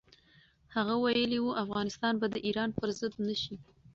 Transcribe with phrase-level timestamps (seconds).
[0.75, 3.55] هغه ویلي و، افغانستان به د ایران پر ضد نه شي.